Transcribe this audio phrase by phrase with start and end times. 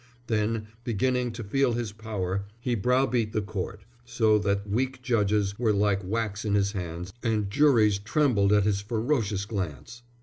[0.25, 5.73] Then, beginning to feel his power, he browbeat the court so that weak judges were
[5.73, 10.01] like wax in his hands and juries trembled at his ferocious glance.